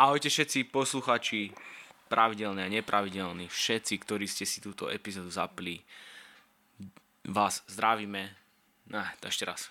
[0.00, 1.52] Ahojte všetci posluchači,
[2.08, 5.76] pravidelní a nepravidelní, všetci, ktorí ste si túto epizódu zapli.
[7.28, 8.32] Vás zdravíme.
[8.88, 9.68] No, to ešte raz.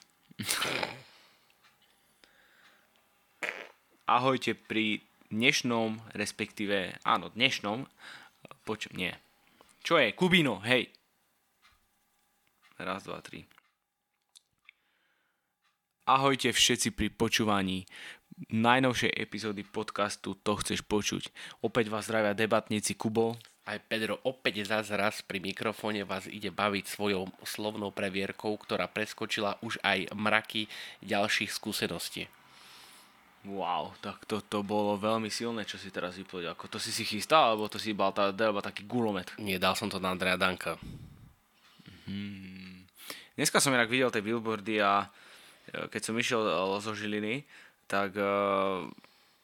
[4.06, 5.02] Ahojte pri
[5.34, 7.90] dnešnom, respektíve, áno, dnešnom,
[8.70, 9.10] poč- nie.
[9.82, 10.14] Čo je?
[10.14, 10.94] Kubino, hej.
[12.78, 13.50] Raz, dva, tri.
[16.06, 17.90] Ahojte všetci pri počúvaní
[18.50, 21.30] najnovšej epizódy podcastu To chceš počuť.
[21.62, 23.36] Opäť vás zdravia debatníci Kubo.
[23.70, 29.62] Aj Pedro opäť zás raz pri mikrofóne vás ide baviť svojou slovnou previerkou, ktorá preskočila
[29.62, 30.66] už aj mraky
[31.06, 32.26] ďalších skúseností.
[33.48, 36.60] Wow, tak to, to bolo veľmi silné, čo si teraz vypovedal.
[36.60, 39.32] Ako to si si chystal, alebo to si bol tá, delba taký gulomet?
[39.40, 40.76] Nie, dal som to na Andrea Danka.
[42.04, 42.84] Hmm.
[43.40, 45.08] Dneska som inak videl tie billboardy a
[45.72, 47.48] e, keď som išiel e, zo Žiliny,
[47.90, 48.86] tak uh,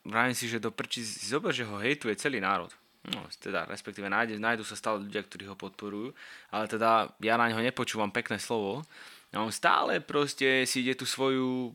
[0.06, 2.70] vravím si, že do prči si zober, že ho hejtuje celý národ.
[3.06, 6.10] No, teda, respektíve nájde, nájdu sa stále ľudia, ktorí ho podporujú,
[6.50, 8.82] ale teda ja na neho nepočúvam pekné slovo.
[9.30, 11.70] A on stále proste si ide tú svoju,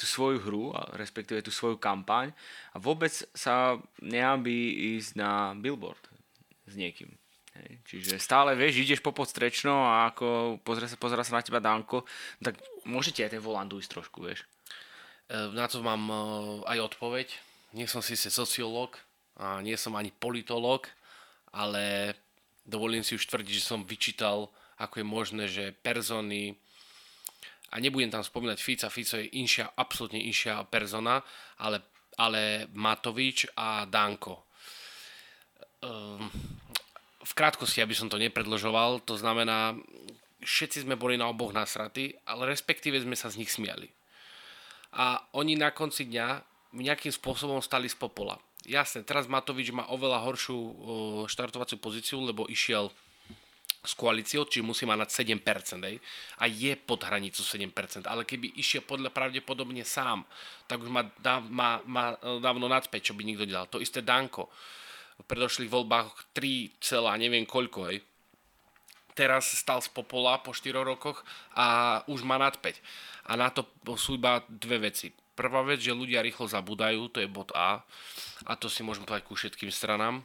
[0.00, 2.32] tú svoju hru, respektíve tú svoju kampaň
[2.72, 6.00] a vôbec sa neambí ísť na billboard
[6.64, 7.12] s niekým.
[7.60, 7.70] Hej.
[7.84, 12.06] Čiže stále vieš, ideš po podstrečno a ako pozrie sa, pozera sa na teba Danko,
[12.40, 14.46] tak môžete aj ten volant ísť trošku, vieš.
[15.30, 16.16] E, na to mám e,
[16.66, 17.28] aj odpoveď.
[17.78, 18.98] Nie som síce sociológ
[19.38, 20.90] a nie som ani politológ,
[21.54, 22.14] ale
[22.66, 24.50] dovolím si už tvrdiť, že som vyčítal,
[24.82, 26.58] ako je možné, že persony
[27.70, 31.22] a nebudem tam spomínať Fica, Fico je inšia, absolútne inšia persona,
[31.62, 31.86] ale,
[32.18, 34.42] ale Matovič a Danko.
[35.86, 36.26] Ehm,
[37.22, 39.78] v krátkosti, aby som to nepredložoval, to znamená,
[40.42, 43.99] všetci sme boli na oboch nasratí, ale respektíve sme sa z nich smiali
[44.94, 46.28] a oni na konci dňa
[46.74, 48.38] nejakým spôsobom stali z popola.
[48.66, 50.58] Jasne, teraz Matovič má oveľa horšiu
[51.26, 52.92] štartovaciu pozíciu, lebo išiel
[53.80, 55.40] s koalíciou, či musí mať nad 7%,
[55.88, 55.96] ej,
[56.36, 60.28] a je pod hranicu 7%, ale keby išiel podľa pravdepodobne sám,
[60.68, 62.12] tak už má, dá, má, má
[62.44, 63.64] dávno nad 5, čo by nikto nedal.
[63.72, 64.52] To isté Danko.
[65.16, 66.76] V predošlých voľbách 3,
[67.16, 68.04] neviem koľko, ej.
[69.20, 71.20] Teraz stal z popola po 4 rokoch
[71.52, 72.72] a už má nad 5.
[73.28, 73.68] A na to
[74.00, 75.12] sú iba dve veci.
[75.12, 77.84] Prvá vec, že ľudia rýchlo zabudajú, to je bod A.
[78.48, 80.24] A to si môžeme povedať ku všetkým stranám.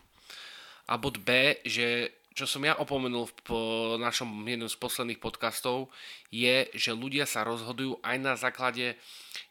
[0.87, 3.51] A bod B, že čo som ja opomenul v
[3.99, 5.91] našom jednom z posledných podcastov,
[6.31, 8.95] je, že ľudia sa rozhodujú aj na základe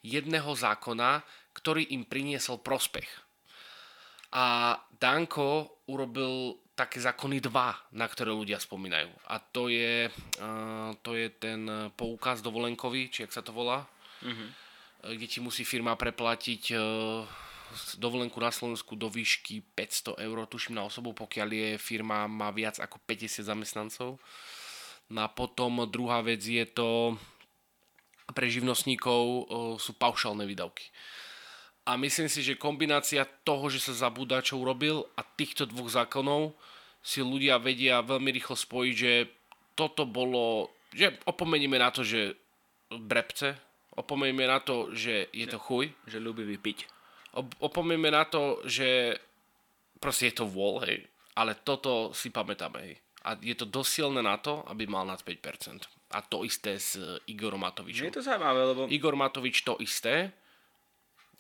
[0.01, 1.21] jedného zákona,
[1.53, 3.24] ktorý im priniesol prospech.
[4.35, 9.07] A Danko urobil také zákony dva, na ktoré ľudia spomínajú.
[9.31, 10.11] A to je,
[10.43, 13.87] uh, to je ten poukaz dovolenkový, či ak sa to volá,
[14.27, 14.49] mm-hmm.
[15.15, 17.23] kde ti musí firma preplatiť uh,
[18.03, 22.83] dovolenku na Slovensku do výšky 500 eur, tuším na osobu, pokiaľ je firma má viac
[22.83, 24.19] ako 50 zamestnancov.
[25.15, 27.15] No a potom druhá vec je to,
[28.35, 29.43] pre živnostníkov uh,
[29.79, 30.91] sú paušálne výdavky.
[31.85, 36.57] A myslím si, že kombinácia toho, že sa zabúda, čo urobil a týchto dvoch zákonov
[37.05, 39.13] si ľudia vedia veľmi rýchlo spojiť, že
[39.77, 42.33] toto bolo, že opomenieme na to, že
[42.89, 43.53] brepce,
[44.01, 45.93] opomenieme na to, že je to chuj.
[46.09, 46.89] Že ľubí vypiť.
[47.61, 49.19] Opomenieme na to, že
[50.01, 51.05] proste je to vôľ, hej.
[51.37, 52.97] Ale toto si pamätáme, hej.
[53.25, 55.85] A je to dosilné na to, aby mal nad 5%.
[56.15, 56.97] A to isté s
[57.27, 58.07] Igorom Matovičom.
[58.07, 58.81] Je to zaujímavé, lebo...
[58.87, 60.31] Igor Matovič to isté,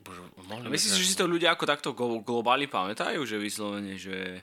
[0.03, 0.21] Bože,
[0.67, 1.91] Myslíš, že si to ľudia ako takto
[2.25, 4.43] globáli pamätajú, že vyslovene, že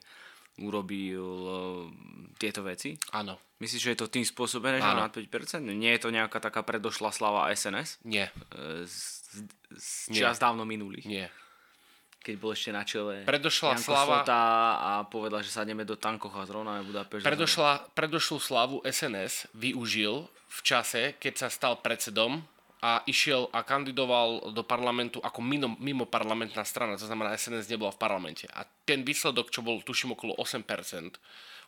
[0.62, 1.54] urobil uh,
[2.38, 2.96] tieto veci?
[3.12, 3.40] Áno.
[3.62, 5.62] Myslíš, že je to tým spôsobené, že na 5%?
[5.78, 8.02] Nie je to nejaká taká predošlá slava SNS?
[8.02, 8.34] Nie.
[8.50, 11.06] E, z, z čas dávno minulých?
[11.06, 11.30] Nie.
[12.26, 14.26] Keď bol ešte na čele predošla Janko slava...
[14.26, 14.42] Slota
[14.82, 17.22] a povedal, že sa ideme do tankoch a zrovna Budapešť.
[17.22, 22.42] Predošla, predošlú slavu SNS využil v čase, keď sa stal predsedom
[22.82, 27.94] a išiel a kandidoval do parlamentu ako mimo, mimo parlamentná strana, to znamená SNS nebola
[27.94, 28.50] v parlamente.
[28.58, 30.66] A ten výsledok, čo bol tuším okolo 8%,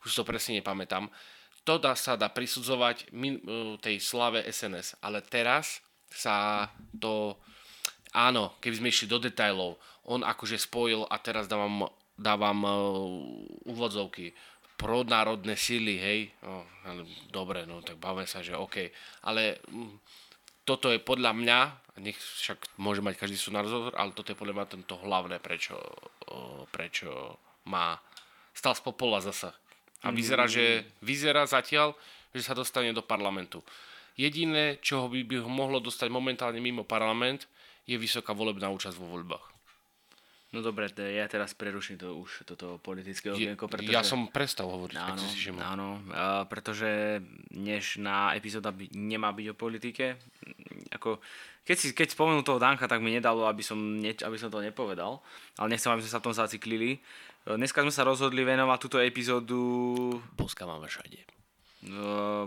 [0.03, 1.05] už to presne nepamätám,
[1.63, 4.99] to dá sa dá prisudzovať min, e, tej slave SNS.
[4.99, 5.79] Ale teraz
[6.11, 6.67] sa
[6.97, 7.37] to,
[8.11, 9.77] áno, keby sme išli do detajlov,
[10.09, 11.87] on akože spojil a teraz dávam,
[12.19, 12.73] dávam uh,
[13.71, 14.35] úvodzovky
[14.75, 16.67] pronárodné síly, hej, no,
[17.31, 18.91] dobre, no tak bavme sa, že OK,
[19.23, 19.63] ale
[20.63, 21.59] toto je podľa mňa,
[21.99, 25.77] nech však môže mať každý svoj názor, ale toto je podľa mňa tento hlavné, prečo,
[26.71, 27.37] prečo
[27.67, 27.99] má
[28.55, 29.51] stal z popola zasa.
[30.03, 31.95] A vyzerá, že vyzerá zatiaľ,
[32.35, 33.63] že sa dostane do parlamentu.
[34.19, 37.47] Jediné, čo by, by ho mohlo dostať momentálne mimo parlament,
[37.87, 39.52] je vysoká volebná účasť vo voľbách.
[40.53, 43.89] No dobre, ja teraz preruším to už, toto politické okienko, pretože...
[43.89, 45.59] Ja som prestal hovoriť, Áno, si všimol.
[45.59, 45.87] áno,
[46.45, 47.17] pretože
[47.49, 50.13] dnešná epizóda by, nemá byť o politike.
[50.93, 51.17] Ako,
[51.63, 54.61] keď, si, keď spomenul toho Danka, tak mi nedalo, aby som, ne, aby som to
[54.61, 55.25] nepovedal,
[55.57, 56.89] ale nechcem, aby sme sa v tom zaciklili.
[56.93, 56.99] E,
[57.49, 59.57] Dneska sme sa rozhodli venovať túto epizódu
[60.31, 61.17] Boska máme všade.
[61.17, 61.27] e,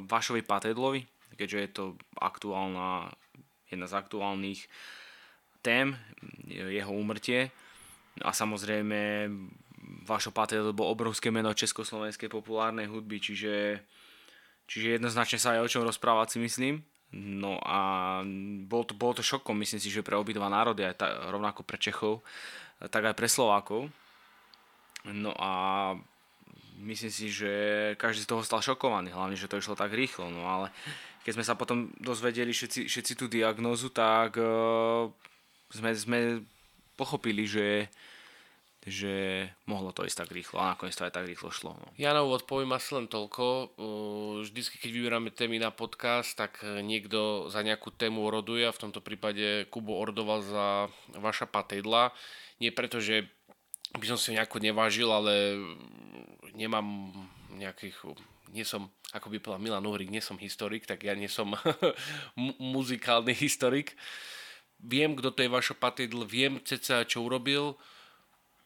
[0.00, 1.02] Vašovi Patedlovi,
[1.34, 1.84] keďže je to
[2.16, 3.10] aktuálna,
[3.66, 4.70] jedna z aktuálnych
[5.58, 5.98] tém,
[6.46, 7.50] je- jeho úmrtie.
[8.24, 9.28] A samozrejme,
[10.06, 13.82] Vašo Patedl bol obrovské meno československej populárnej hudby, čiže,
[14.64, 16.74] čiže jednoznačne sa aj o čom rozprávať si myslím.
[17.16, 18.20] No a
[18.66, 21.78] bol to, bolo to šokom, myslím si, že pre obidva národy, aj ta, rovnako pre
[21.78, 22.24] Čechov,
[22.90, 23.88] tak aj pre Slovákov.
[25.06, 25.50] No a
[26.82, 27.52] myslím si, že
[27.94, 30.28] každý z toho stal šokovaný, hlavne, že to išlo tak rýchlo.
[30.28, 30.74] No ale
[31.22, 35.06] keď sme sa potom dozvedeli všetci, všetci tú diagnózu, tak uh,
[35.70, 36.18] sme, sme
[36.96, 37.92] pochopili, že,
[38.82, 41.76] že mohlo to ísť tak rýchlo a nakoniec to aj tak rýchlo šlo.
[41.76, 41.86] No.
[42.00, 43.76] Ja na úvod poviem asi len toľko.
[44.42, 48.82] Vždycky, keď vyberáme témy na podcast, tak uh, niekto za nejakú tému oroduje a v
[48.88, 50.66] tomto prípade Kubo ordoval za
[51.14, 52.16] vaša patejdla.
[52.58, 53.28] Nie preto, že
[53.94, 55.60] by som si nejako nevážil, ale
[56.56, 57.12] nemám
[57.56, 58.16] nejakých...
[58.54, 61.52] Nie som, ako by povedal Milan Uhrik, nie som historik, tak ja nie som
[62.40, 63.98] mu- muzikálny historik.
[64.80, 67.74] Viem, kto to je vašo patejdl, viem ceca, čo urobil,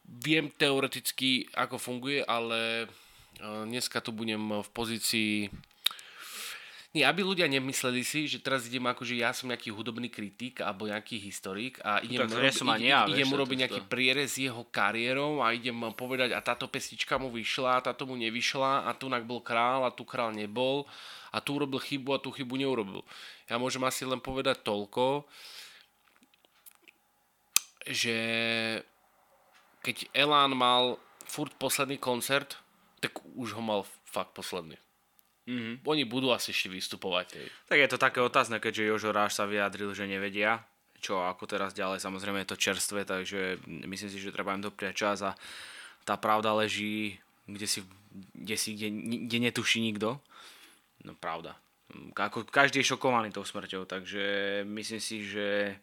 [0.04, 2.90] viem teoreticky, ako funguje, ale
[3.38, 5.32] eh, dneska tu budem v pozícii...
[6.90, 10.58] Nie, aby ľudia nemysleli si, že teraz idem ako, že ja som nejaký hudobný kritik
[10.58, 12.42] alebo nejaký historik a idem, tak
[12.82, 16.66] ide- ja, idem vieš, to- urobiť nejaký prierez jeho kariérou a idem povedať a táto
[16.66, 20.82] pesnička mu vyšla, táto mu nevyšla a tu bol král a tu král nebol
[21.30, 23.06] a tu urobil chybu a tú chybu neurobil.
[23.46, 25.30] Ja môžem asi len povedať toľko,
[27.86, 28.16] že
[29.80, 32.58] keď Elán mal furt posledný koncert,
[33.00, 34.76] tak už ho mal fakt posledný.
[35.48, 35.74] Mm-hmm.
[35.88, 37.26] Oni budú asi ešte vystupovať.
[37.40, 37.48] Hej.
[37.66, 40.62] Tak je to také otázne, keďže Jožo Ráš sa vyjadril, že nevedia,
[41.00, 44.94] čo ako teraz ďalej, samozrejme je to čerstvé, takže myslím si, že treba im dopriať
[44.94, 45.32] čas a
[46.04, 47.18] tá pravda leží
[47.54, 47.80] kde si,
[48.34, 48.88] kde, si, kde,
[49.26, 50.20] kde netuší nikto.
[51.04, 51.56] No pravda.
[52.14, 54.24] Ako, každý je šokovaný tou smrťou, takže
[54.68, 55.74] myslím si, že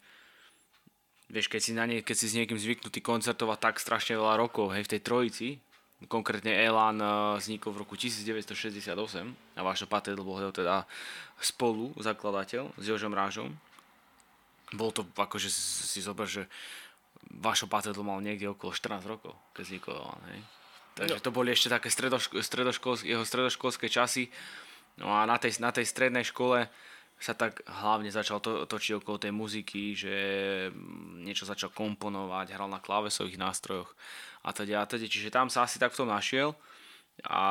[1.28, 4.72] vieš, keď si, na nie, keď si s niekým zvyknutý koncertovať tak strašne veľa rokov,
[4.72, 5.48] hej, v tej trojici,
[6.06, 7.08] konkrétne Elan eh,
[7.42, 8.94] vznikol v roku 1968
[9.58, 10.86] a Vašo Patel bol teda
[11.42, 13.50] spolu zakladateľ s Jožom Rážom.
[14.76, 16.46] Bol to akože si zober, že
[17.28, 20.40] Vašo Patel mal niekde okolo 14 rokov, keď vznikol Elan, hej.
[20.98, 24.26] Takže to boli ešte také stredoško, stredoškolské, jeho stredoškolské časy.
[24.98, 26.66] No a na tej, na tej strednej škole
[27.18, 30.16] sa tak hlavne začal to, točiť okolo tej muziky, že
[30.70, 33.90] mm, niečo začal komponovať, hral na klávesových nástrojoch
[34.46, 35.10] a teda a teda.
[35.10, 36.54] Čiže tam sa asi tak v tom našiel
[37.26, 37.42] a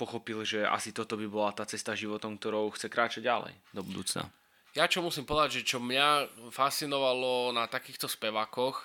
[0.00, 4.32] pochopil, že asi toto by bola tá cesta životom, ktorou chce kráčať ďalej do budúcna.
[4.72, 8.80] Ja čo musím povedať, že čo mňa fascinovalo na takýchto spevákoch,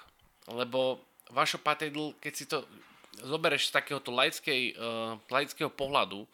[0.52, 1.00] lebo
[1.32, 2.68] Vašo Patejdl, keď si to
[3.24, 6.28] zobereš z takéhoto laickej, uh, laického pohľadu,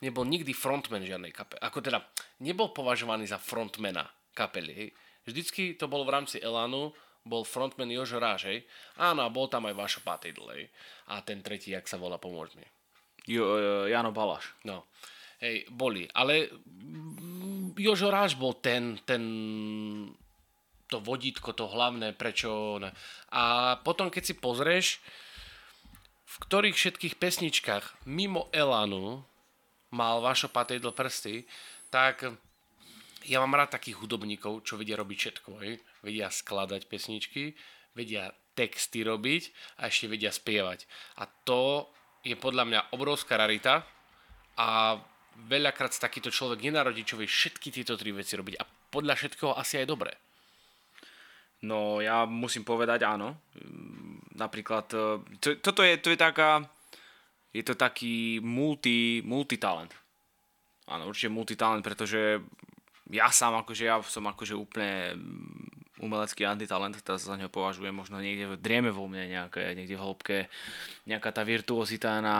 [0.00, 1.60] nebol nikdy frontman žiadnej kapely.
[1.60, 2.04] Ako teda,
[2.40, 4.72] nebol považovaný za frontmana kapely.
[4.72, 4.88] Hej.
[5.28, 8.64] Vždycky to bolo v rámci Elanu, bol frontman Jožo Ráž, hej.
[8.96, 10.72] Áno, a bol tam aj Vašo Patejdl, hej.
[11.12, 12.64] A ten tretí, jak sa volá, pomôž mi.
[13.28, 14.56] Jo, eh, Jano Balaš.
[14.64, 14.88] No,
[15.44, 16.08] hej, boli.
[16.16, 16.48] Ale
[17.76, 19.22] Jožo Ráš bol ten, ten
[20.90, 22.80] to vodítko, to hlavné, prečo...
[22.82, 22.90] Ne.
[23.30, 24.86] A potom, keď si pozrieš,
[26.26, 29.22] v ktorých všetkých pesničkách mimo Elanu
[29.94, 31.44] mal Vašo Patejdl prsty,
[31.90, 32.26] tak
[33.26, 35.50] ja mám rád takých hudobníkov, čo vedia robiť všetko.
[35.60, 35.82] Hej.
[36.00, 37.52] Vedia skladať pesničky,
[37.92, 39.42] vedia texty robiť
[39.80, 40.88] a ešte vedia spievať.
[41.20, 41.90] A to
[42.24, 43.84] je podľa mňa obrovská rarita
[44.56, 44.96] a
[45.48, 49.56] veľakrát sa takýto človek nenarodí, čo vie všetky tieto tri veci robiť a podľa všetkého
[49.56, 50.12] asi aj dobre.
[51.64, 53.36] No ja musím povedať áno.
[54.36, 55.04] Napríklad, e,
[55.40, 56.64] to, toto je, to je taká,
[57.50, 59.90] je to taký multi, multitalent.
[60.86, 62.42] Áno, určite multitalent, pretože
[63.10, 65.18] ja sám akože, ja som akože úplne
[66.00, 70.38] umelecký antitalent, teraz za neho považujem možno niekde drieme vo mne nejaké, niekde v hĺbke
[71.04, 72.36] nejaká tá virtuozita na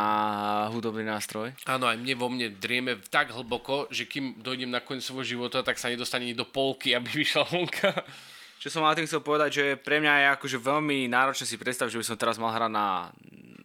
[0.73, 1.53] hudobný nástroj.
[1.69, 5.61] Áno, aj mne vo mne drieme tak hlboko, že kým dojdem na koniec svojho života,
[5.61, 7.93] tak sa nedostane ani do polky, aby vyšla vonka.
[8.61, 11.97] Čo som ale tým chcel povedať, že pre mňa je akože veľmi náročné si predstaviť,
[11.97, 13.09] že by som teraz mal hrať na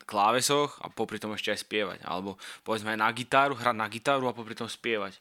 [0.05, 1.99] klávesoch a popri tom ešte aj spievať.
[2.05, 5.17] Alebo povedzme aj na gitáru, hrať na gitáru a popri tom spievať.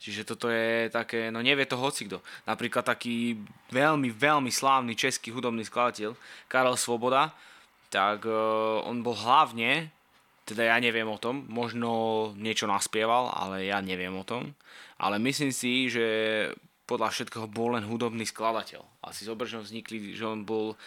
[0.00, 2.24] Čiže toto je také, no nevie to hocikto.
[2.48, 3.36] Napríklad taký
[3.68, 6.16] veľmi, veľmi slávny český hudobný skladateľ
[6.48, 7.36] Karel Svoboda,
[7.92, 9.92] tak uh, on bol hlavne,
[10.48, 14.56] teda ja neviem o tom, možno niečo naspieval, ale ja neviem o tom.
[14.96, 16.06] Ale myslím si, že
[16.88, 18.80] podľa všetkého bol len hudobný skladateľ.
[19.04, 20.80] Asi zober, že on vznikli, že on bol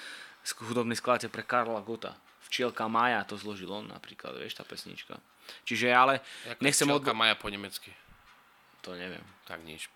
[0.65, 2.17] hudobný skladateľ pre Karla Gota.
[2.53, 5.17] Včielka Maja to zložil on napríklad, vieš, tá pesnička.
[5.65, 6.21] Čiže ale
[6.53, 7.89] Ako nechcem včielka odbo- Maja po nemecky.
[8.85, 9.25] To neviem.
[9.49, 9.89] Tak nič.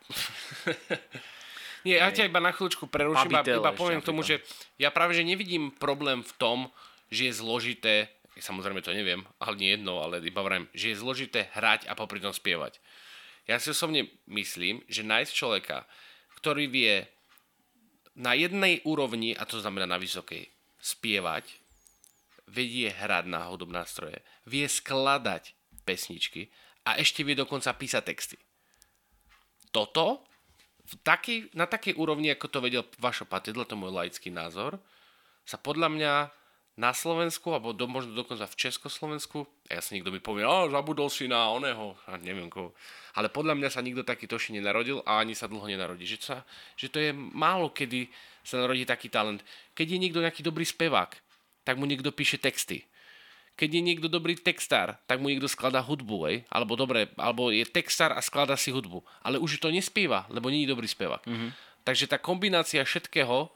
[1.85, 4.41] Nie, ja ťa iba na chvíľučku preruším, iba, Pabitel iba poviem k tomu, že
[4.81, 6.57] ja práve že nevidím problém v tom,
[7.13, 8.09] že je zložité,
[8.41, 12.17] samozrejme to neviem, ale nie jedno, ale iba vrajím, že je zložité hrať a popri
[12.17, 12.81] tom spievať.
[13.45, 15.85] Ja si osobne myslím, že nájsť človeka,
[16.41, 17.05] ktorý vie
[18.17, 20.49] na jednej úrovni, a to znamená na vysokej,
[20.81, 21.45] spievať,
[22.47, 26.49] vedie hrať na hudobné nástroje, vie skladať pesničky
[26.87, 28.37] a ešte vie dokonca písať texty
[29.77, 30.25] toto
[30.87, 34.79] v takej, na takej úrovni, ako to vedel Vašo Patidl, to môj laický názor,
[35.43, 36.13] sa podľa mňa
[36.77, 41.09] na Slovensku, alebo do, možno dokonca v Československu, ja si niekto mi povie, a zabudol
[41.09, 42.73] si na oného, a neviem koho,
[43.17, 46.05] ale podľa mňa sa nikto taký toši nenarodil a ani sa dlho nenarodí.
[46.05, 46.37] Že, sa,
[46.77, 48.07] že to je málo kedy
[48.45, 49.41] sa narodí taký talent.
[49.73, 51.17] Keď je niekto nejaký dobrý spevák,
[51.67, 52.87] tak mu niekto píše texty
[53.57, 56.37] keď je niekto dobrý textár, tak mu niekto skladá hudbu, hej?
[56.53, 59.01] Alebo dobre, alebo je textár a skladá si hudbu.
[59.25, 61.25] Ale už to nespieva, lebo nie je dobrý spevák.
[61.25, 61.51] Mm-hmm.
[61.81, 63.49] Takže tá kombinácia všetkého,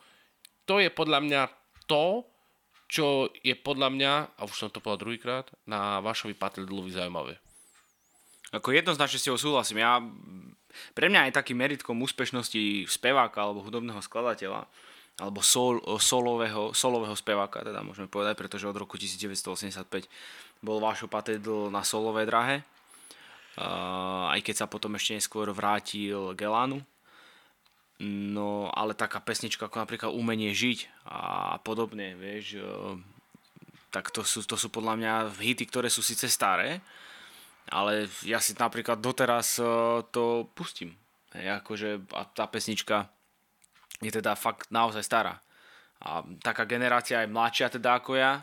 [0.66, 1.42] to je podľa mňa
[1.86, 2.26] to,
[2.90, 7.38] čo je podľa mňa, a už som to povedal druhýkrát, na Vašovi Patledlovi zaujímavé.
[8.52, 9.86] Ako jednoznačne s tebou súhlasím.
[9.86, 10.02] Ja,
[10.98, 14.66] pre mňa je takým meritkom úspešnosti speváka alebo hudobného skladateľa
[15.20, 20.08] alebo sol, solového, solového speváka, teda môžeme povedať, pretože od roku 1985
[20.62, 22.64] bol Vášo Patedl na solovej drahe,
[24.32, 26.80] aj keď sa potom ešte neskôr vrátil k Elánu.
[28.02, 32.58] No, ale taká pesnička ako napríklad Umenie žiť a podobne, vieš,
[33.94, 36.82] tak to sú, to sú podľa mňa hity, ktoré sú síce staré,
[37.70, 39.62] ale ja si napríklad doteraz
[40.10, 40.98] to pustím.
[41.38, 43.06] Hej, akože a tá pesnička
[44.02, 45.40] je teda fakt naozaj stará.
[46.02, 48.42] A taká generácia aj mladšia teda ako ja,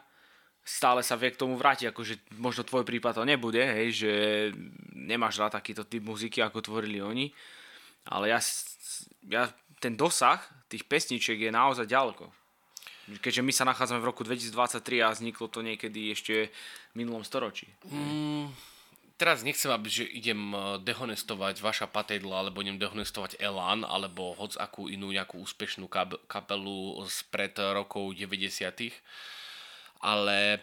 [0.63, 4.13] stále sa vie k tomu vrátiť, akože možno tvoj prípad to nebude, hej, že
[4.95, 7.33] nemáš rád takýto typ muziky, ako tvorili oni,
[8.07, 8.39] ale ja,
[9.27, 9.51] ja
[9.83, 10.39] ten dosah
[10.69, 12.31] tých pesničiek je naozaj ďaleko.
[13.09, 16.53] Keďže my sa nachádzame v roku 2023 a vzniklo to niekedy ešte
[16.93, 17.65] v minulom storočí.
[17.89, 18.53] Mm,
[19.19, 24.55] teraz nechcem, aby že idem eh, dehonestovať vaša Patedla, alebo idem dehonestovať Elan, alebo hoc
[24.57, 25.91] akú inú nejakú úspešnú
[26.31, 28.95] kapelu spred rokov 90
[29.99, 30.63] ale,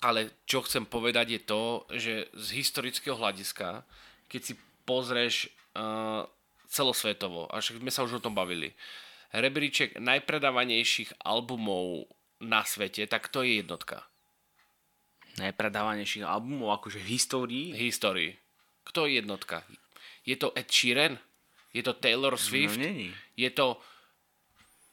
[0.00, 3.84] ale čo chcem povedať je to, že z historického hľadiska,
[4.32, 4.54] keď si
[4.88, 6.24] pozrieš uh,
[6.68, 8.72] celosvetovo, a však sme sa už o tom bavili,
[9.32, 12.08] rebríček najpredávanejších albumov
[12.40, 14.04] na svete, tak to je jednotka.
[15.38, 17.66] Najpredávanejších albumov akože v histórii.
[17.74, 18.34] Histórii.
[18.86, 19.66] Kto je jednotka?
[20.22, 21.18] Je to Ed Sheeran?
[21.74, 22.78] Je to Taylor Swift?
[22.78, 23.10] No není.
[23.34, 23.80] Je to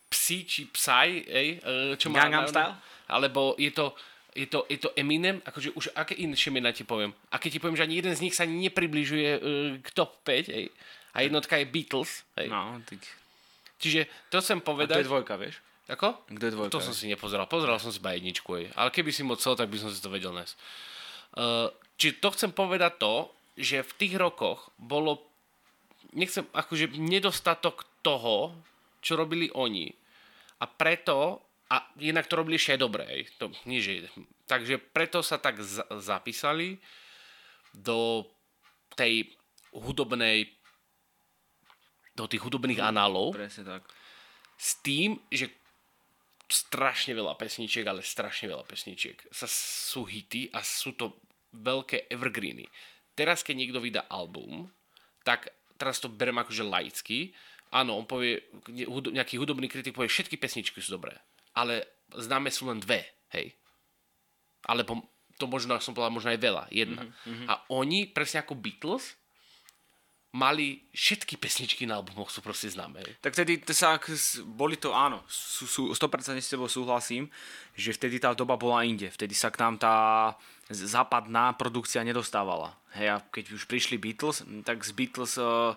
[0.10, 1.24] Psy či Psy?
[1.30, 2.76] Ej, eh, čo má Gangnam Style?
[3.08, 3.96] Alebo je to,
[4.36, 5.40] je to, je to Eminem?
[5.46, 7.14] Akože už aké inšie mená ti poviem?
[7.32, 9.42] A keď ti poviem, že ani jeden z nich sa nepribližuje uh,
[9.80, 10.68] k top 5, ej,
[11.12, 12.48] a jednotka je Beatles, ej.
[12.48, 13.04] No, tak...
[13.82, 15.04] Čiže to chcem A to povedať...
[15.04, 15.60] je dvojka, vieš?
[15.92, 16.24] Ako?
[16.32, 16.72] Kto je dvojka?
[16.72, 17.52] To som si nepozeral.
[17.52, 18.50] Pozeral som si iba jedničku.
[18.56, 18.66] Ej.
[18.80, 20.56] Ale keby si chcel, tak by som si to vedel nájsť.
[21.36, 21.68] Uh,
[22.00, 23.28] čiže to chcem povedať to,
[23.60, 25.20] že v tých rokoch bolo
[26.16, 28.56] nechcem, akože nedostatok toho,
[29.04, 29.92] čo robili oni.
[30.62, 33.22] A preto, a inak to robili ešte aj dobre, ej.
[33.40, 34.08] To, nie, že,
[34.48, 36.80] takže preto sa tak z- zapísali
[37.72, 38.28] do
[38.96, 39.32] tej
[39.72, 40.52] hudobnej
[42.12, 43.88] do tých hudobných análov Presne tak.
[44.60, 45.48] s tým, že
[46.52, 51.18] strašne veľa pesničiek, ale strašne veľa pesničiek sa sú hity a sú to
[51.56, 52.68] veľké evergreeny.
[53.16, 54.72] Teraz, keď niekto vydá album,
[55.24, 57.32] tak teraz to berem akože laicky.
[57.72, 58.44] Áno, on povie,
[59.16, 61.16] nejaký hudobný kritik povie, všetky pesničky sú dobré,
[61.56, 63.56] ale známe sú len dve, hej.
[64.68, 65.08] Alebo
[65.40, 67.08] to možno, som povedal, možno aj veľa, jedna.
[67.08, 67.48] Mm-hmm.
[67.48, 69.18] A oni, presne ako Beatles,
[70.32, 73.04] mali všetky pesničky na albumoch sú proste známe.
[73.20, 74.00] Tak vtedy sa,
[74.48, 77.28] boli to, áno, sú, sú, 100% s tebou súhlasím,
[77.76, 79.12] že vtedy tá doba bola inde.
[79.12, 79.96] Vtedy sa k nám tá
[80.72, 82.80] západná produkcia nedostávala.
[82.96, 85.76] Hej, a keď už prišli Beatles, tak z Beatles uh,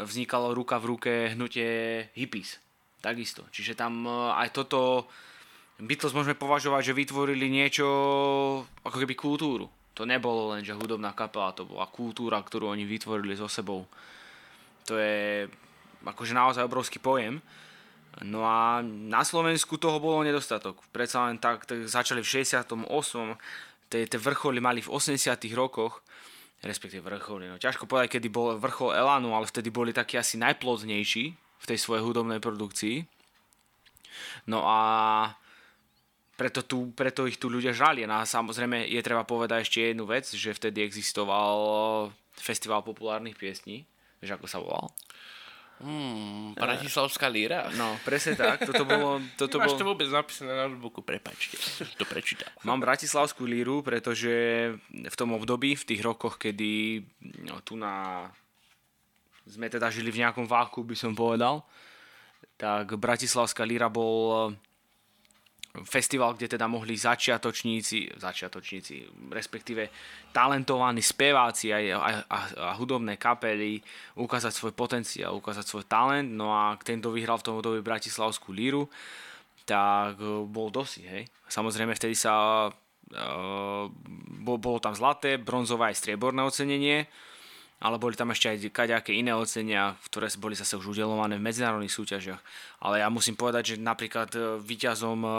[0.00, 2.56] vznikalo ruka v ruke hnutie hippies.
[3.04, 3.44] Takisto.
[3.52, 5.08] Čiže tam uh, aj toto
[5.76, 7.84] Beatles môžeme považovať, že vytvorili niečo
[8.84, 9.68] ako keby kultúru.
[9.98, 13.84] To nebolo len, že hudobná kapela, to bola kultúra, ktorú oni vytvorili so sebou.
[14.88, 15.50] To je
[16.06, 17.42] akože naozaj obrovský pojem.
[18.26, 20.82] No a na Slovensku toho bolo nedostatok.
[20.90, 22.74] Predsa len tak, tak začali v 68.
[23.90, 26.02] Tie, vrcholy mali v 80 rokoch,
[26.62, 27.46] respektíve vrcholy.
[27.50, 31.78] No, ťažko povedať, kedy bol vrchol Elanu, ale vtedy boli takí asi najplodnejší v tej
[31.78, 33.06] svojej hudobnej produkcii.
[34.50, 34.78] No a
[36.40, 38.08] preto, tu, preto ich tu ľudia žali.
[38.08, 43.84] No a samozrejme je treba povedať ešte jednu vec, že vtedy existoval festival populárnych piesní.
[44.24, 44.88] Vieš, ako sa volal?
[45.80, 47.68] Hmm, Bratislavská líra?
[47.76, 48.64] No, presne tak.
[48.64, 49.20] Toto bolo...
[49.40, 49.80] Toto Nemáš bol...
[49.80, 51.60] to vôbec napísané na notebooku, prepačte.
[52.00, 52.48] To prečítam.
[52.64, 54.32] Mám bratislavskú líru, pretože
[54.88, 57.04] v tom období, v tých rokoch, kedy
[57.44, 58.28] no, tu na...
[59.44, 61.64] sme teda žili v nejakom váku, by som povedal,
[62.60, 64.52] tak Bratislavská líra bol
[65.86, 68.94] festival, kde teda mohli začiatočníci, začiatočníci,
[69.30, 69.86] respektíve
[70.34, 73.78] talentovaní speváci aj, a, a, a hudobné kapely
[74.18, 76.26] ukázať svoj potenciál, ukázať svoj talent.
[76.26, 78.90] No a ten, kto vyhral v tom období Bratislavskú líru,
[79.62, 81.30] tak e, bol dosi, hej.
[81.46, 83.84] Samozrejme vtedy sa uh,
[84.38, 87.10] bol, bolo tam zlaté, bronzové aj strieborné ocenenie,
[87.80, 91.96] ale boli tam ešte aj kaďaké iné ocenia, ktoré boli zase už udelované v medzinárodných
[91.96, 92.40] súťažiach.
[92.84, 95.32] Ale ja musím povedať, že napríklad e, víťazom e,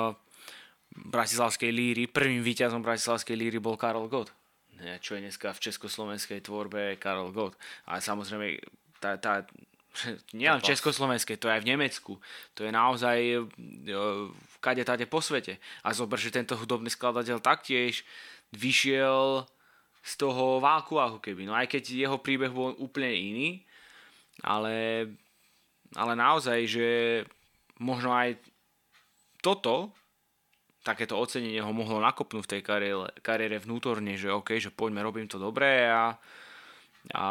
[0.92, 4.34] Bratislavskej líry, prvým víťazom Bratislavskej líry bol Karol Gott.
[4.82, 7.54] Čo je dneska v československej tvorbe Karol Gott.
[7.86, 8.58] A samozrejme,
[8.98, 9.46] tá, tá,
[10.38, 12.14] nielen v Československej, to je aj v Nemecku.
[12.58, 13.38] To je naozaj e,
[14.26, 15.62] v kade tade po svete.
[15.86, 18.02] A zober, že tento hudobný skladateľ taktiež
[18.56, 19.46] vyšiel
[20.02, 21.46] z toho váku ako keby.
[21.46, 23.50] No aj keď jeho príbeh bol úplne iný,
[24.42, 25.06] ale,
[25.94, 26.90] ale naozaj, že
[27.78, 28.38] možno aj
[29.42, 29.94] toto,
[30.82, 35.30] takéto ocenenie ho mohlo nakopnúť v tej kariére, kariére vnútorne, že OK, že poďme, robím
[35.30, 36.18] to dobré a,
[37.14, 37.26] a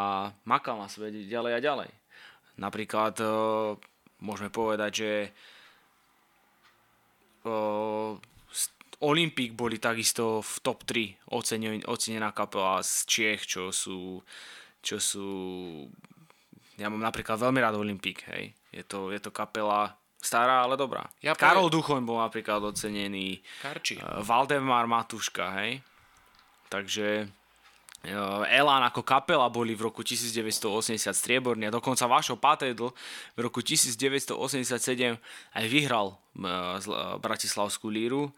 [0.47, 1.91] makal na svete ďalej a ďalej.
[2.59, 3.75] Napríklad uh,
[4.23, 5.11] môžeme povedať, že
[7.43, 8.15] uh,
[9.01, 11.25] Olympic boli takisto v top 3
[11.89, 14.21] ocenená kapela z Čiech, čo sú,
[14.81, 15.29] čo sú
[16.81, 18.57] ja mám napríklad veľmi rád Olympic, hej.
[18.73, 21.05] Je to, je to kapela stará, ale dobrá.
[21.21, 21.75] Ja Karol poviem...
[21.77, 23.41] Duchoň bol napríklad ocenený.
[23.61, 24.01] Karči.
[24.01, 25.85] Uh, Valdemar Matuška, hej.
[26.73, 27.29] Takže
[28.09, 32.89] uh, Elan ako kapela boli v roku 1980 strieborní a dokonca Vašo Patedl
[33.37, 34.33] v roku 1987
[35.53, 38.33] aj vyhral uh, Bratislavskú líru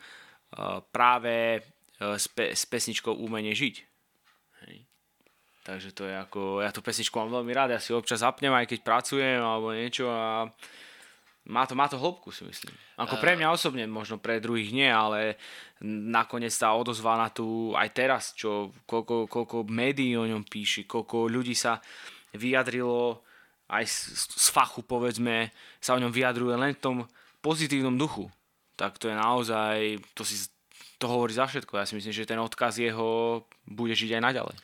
[0.93, 1.61] práve e,
[1.99, 3.75] s, pe- s pesničkou Umenie žiť.
[4.65, 4.75] Hej.
[5.63, 8.67] Takže to je ako, ja tú pesničku mám veľmi rád, ja si občas zapnem aj
[8.67, 10.51] keď pracujem alebo niečo a
[11.43, 12.71] má to, má to hĺbku si myslím.
[12.95, 15.35] Ako pre mňa osobne, možno pre druhých nie, ale
[15.83, 21.27] nakoniec tá odozva na tu aj teraz, čo koľko, koľko médií o ňom píši, koľko
[21.27, 21.83] ľudí sa
[22.31, 23.23] vyjadrilo
[23.67, 25.51] aj z, z fachu povedzme,
[25.83, 26.97] sa o ňom vyjadruje len v tom
[27.43, 28.31] pozitívnom duchu
[28.75, 30.49] tak to je naozaj, to si
[30.97, 31.75] to hovorí za všetko.
[31.75, 34.57] Ja si myslím, že ten odkaz jeho bude žiť aj naďalej.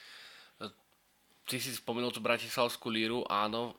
[1.50, 3.74] Ty si spomenul tú Bratislavskú líru, áno,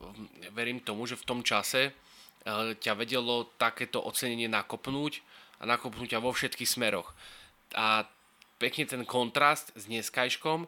[0.51, 5.23] verím tomu, že v tom čase eh, ťa vedelo takéto ocenenie nakopnúť
[5.63, 7.15] a nakopnúť ťa vo všetkých smeroch.
[7.79, 8.05] A
[8.59, 10.67] pekne ten kontrast s dneskajškom,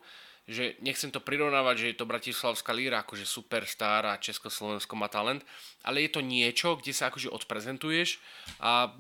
[0.50, 5.46] že nechcem to prirovnávať, že je to Bratislavská líra, akože superstar a Československo má talent,
[5.86, 8.18] ale je to niečo, kde sa akože odprezentuješ
[8.58, 8.90] a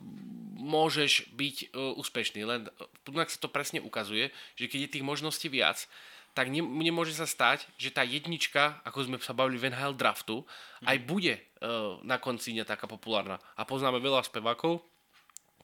[0.54, 2.40] môžeš byť uh, úspešný.
[2.46, 5.90] Len uh, sa to presne ukazuje, že keď je tých možností viac,
[6.32, 10.46] tak ne, nemôže sa stať, že tá jednička, ako sme sa bavili v NHL draftu,
[10.46, 10.86] mm.
[10.86, 13.42] aj bude uh, na konci dňa taká populárna.
[13.58, 14.80] A poznáme veľa spevákov,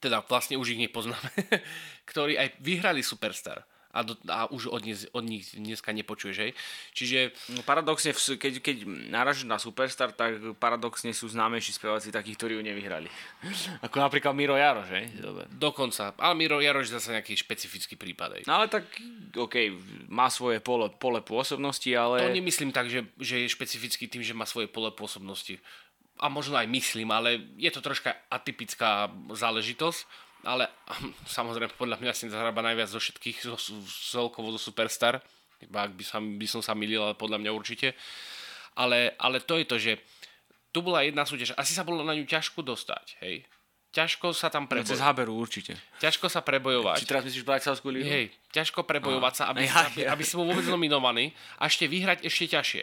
[0.03, 1.31] teda vlastne už ich nepoznáme,
[2.11, 6.53] ktorí aj vyhrali Superstar a, do, a už od, dnes, od nich dneska nepočuješ, hej.
[6.93, 7.19] Čiže...
[7.57, 8.77] No, paradoxne, keď, keď
[9.09, 13.09] naražíš na Superstar, tak paradoxne sú známejší speváci takí, ktorí ju nevyhrali.
[13.87, 15.07] Ako napríklad Miro Jaroš, hej.
[15.57, 16.13] Dokonca.
[16.21, 18.43] Ale Miro Jaroš zase nejaký špecifický prípad, hej.
[18.45, 18.85] No ale tak,
[19.33, 19.73] OK,
[20.13, 22.29] má svoje pole, pole pôsobnosti, ale...
[22.29, 25.57] To nemyslím tak, že, že je špecifický tým, že má svoje pole pôsobnosti.
[26.21, 30.71] A možno aj myslím, ale je to troška atypická záležitosť ale
[31.27, 33.49] samozrejme podľa mňa si zahraba najviac zo všetkých
[34.13, 35.19] celkovo zo Superstar,
[35.59, 37.99] iba ak by, sa, by som sa milil, ale podľa mňa určite.
[38.79, 39.93] Ale, ale to je to, že
[40.71, 43.43] tu bola jedna súťaž, asi sa bolo na ňu ťažko dostať, hej.
[43.89, 45.01] Ťažko sa tam prebojovať.
[45.01, 45.73] Cez Haberu určite.
[45.97, 47.03] Ťažko sa prebojovať.
[47.03, 48.05] Či teraz myslíš Bratislavskú lígu?
[48.05, 49.39] Hej, ťažko prebojovať no.
[49.41, 52.83] sa, aby, ja, aby, aby si bol vôbec nominovaný a ešte vyhrať ešte ťažšie.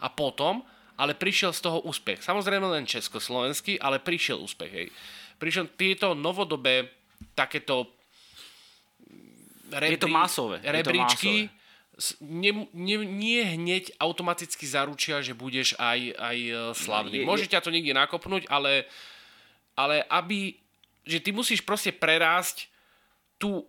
[0.00, 0.62] A potom,
[0.94, 2.22] ale prišiel z toho úspech.
[2.22, 4.88] Samozrejme len československý, ale prišiel úspech, hej.
[5.36, 6.88] Pričom tieto novodobé
[7.36, 7.86] takéto
[9.68, 10.60] rebri, je to masové.
[10.64, 11.52] rebríčky
[12.20, 17.24] nie, nie, nie hneď automaticky zaručia, že budeš aj, aj e, slavný.
[17.24, 18.84] Je, Môže ťa to niekde nakopnúť, ale
[19.76, 20.56] ale aby,
[21.04, 22.66] že ty musíš proste prerásť
[23.36, 23.68] tú,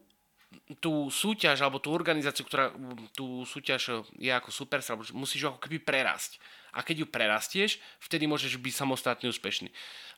[0.80, 2.72] tú súťaž alebo tú organizáciu, ktorá
[3.12, 6.40] tú súťaž je ako superstar, musíš ju ako keby prerásť.
[6.74, 9.70] A keď ju prerastieš, vtedy môžeš byť samostatne úspešný.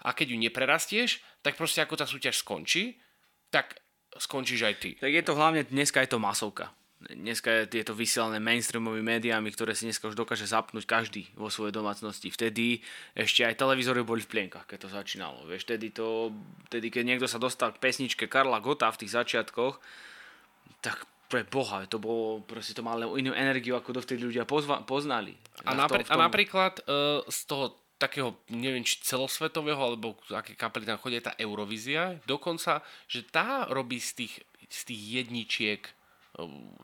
[0.06, 2.98] A keď ju neprerastieš, tak proste ako tá súťaž skončí,
[3.54, 3.78] tak
[4.18, 4.90] skončíš aj ty.
[4.98, 6.74] Tak je to hlavne, dneska je to masovka.
[7.00, 11.72] Dneska je to vysielané mainstreamovými médiami, ktoré si dneska už dokáže zapnúť každý vo svojej
[11.72, 12.28] domácnosti.
[12.28, 12.84] Vtedy
[13.16, 15.48] ešte aj televízory boli v plienkach, keď to začínalo.
[15.48, 16.36] Vieš, vtedy, to,
[16.68, 19.80] vtedy keď niekto sa dostal k pesničke Karla Gota v tých začiatkoch,
[20.84, 25.38] tak pre Boha, to bolo, proste to malo inú energiu, ako dovtedy ľudia pozva, poznali.
[25.64, 30.98] A, napr- a napríklad uh, z toho takého, neviem, či celosvetového, alebo aké kapely tam
[30.98, 34.34] chodia, tá Eurovízia, dokonca, že tá robí z tých,
[34.72, 35.82] z tých jedničiek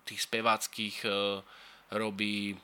[0.06, 1.10] tých speváckých e,
[1.94, 2.58] robí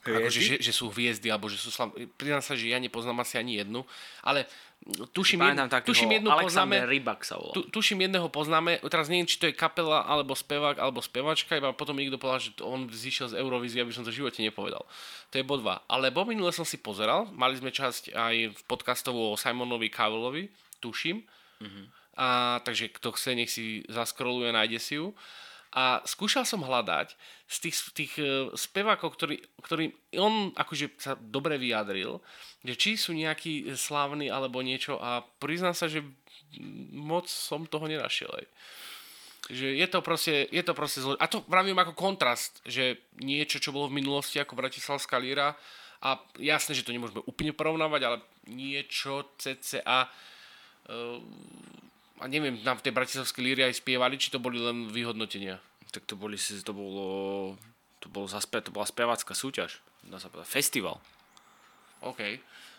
[0.00, 1.92] Akože, že, že sú hviezdy, alebo že sú slav...
[2.16, 3.84] Priznám sa, že ja nepoznám asi ani jednu,
[4.24, 4.48] ale
[5.12, 5.60] tuším, jed...
[5.84, 6.88] tuším jednu poznáme.
[6.88, 7.52] Rybak sa volá.
[7.52, 11.76] Tu, tuším jedného poznáme, teraz neviem, či to je kapela, alebo spevák, alebo spevačka, iba
[11.76, 14.88] potom niekto povedal, že on zišiel z Eurovízie, aby som to v živote nepovedal.
[15.30, 15.84] To je bod 2.
[15.84, 20.48] Alebo minule som si pozeral, mali sme časť aj v podcastovu o Simonovi Cowellovi,
[20.80, 21.20] tuším.
[21.60, 21.84] Mm-hmm.
[22.16, 25.12] A, takže kto chce, nech si zaskroluje, nájde si ju.
[25.70, 27.14] A skúšal som hľadať
[27.46, 32.18] z tých, tých uh, spevákov, ktorý, ktorý on akože sa dobre vyjadril,
[32.66, 36.02] že či sú nejakí slávni alebo niečo a priznám sa, že
[36.90, 38.34] moc som toho nenašiel.
[38.34, 38.46] Aj.
[39.46, 41.14] Že je to proste, je to proste zlo...
[41.22, 45.54] A to pravím ako kontrast, že niečo, čo bolo v minulosti ako Bratislavská líra
[46.02, 48.16] a jasné, že to nemôžeme úplne porovnávať, ale
[48.50, 51.18] niečo cca uh,
[52.20, 55.56] a neviem, na tej bratislavskej líry aj spievali, či to boli len vyhodnotenia?
[55.90, 57.06] Tak to boli, to bolo,
[57.98, 61.00] to bolo zase, to bola spevácka súťaž, dá sa povedať, festival.
[62.04, 62.38] OK.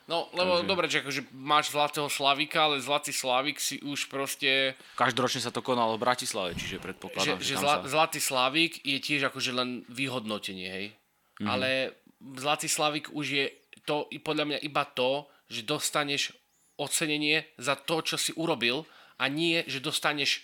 [0.09, 0.67] No, lebo Takže...
[0.67, 4.73] dobre, že akože máš Zlatého Slavika, ale Zlatý Slavik si už proste...
[4.97, 7.87] Každoročne sa to konalo v Bratislave, čiže predpokladám, že, že, že zla, sa...
[7.87, 10.85] Zlatý Slavik je tiež akože len vyhodnotenie, hej.
[10.91, 11.47] Mm-hmm.
[11.47, 11.95] Ale
[12.37, 13.45] Zlatý Slavik už je
[13.85, 16.33] to podľa mňa iba to, že dostaneš
[16.81, 18.83] ocenenie za to, čo si urobil
[19.21, 20.41] a nie, že dostaneš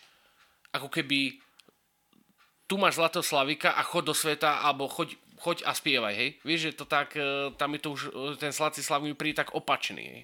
[0.70, 1.42] ako keby
[2.70, 6.30] tu máš Zlatého Slavika a chod do sveta alebo choď, choď a spievaj, hej.
[6.44, 9.42] Vieš, že to tak, e, tam je to už, e, ten Zlatý Slavik mi príde
[9.42, 10.24] tak opačný, hej.